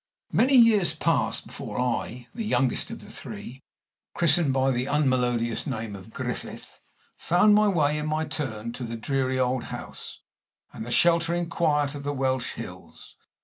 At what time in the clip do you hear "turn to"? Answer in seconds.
8.25-8.83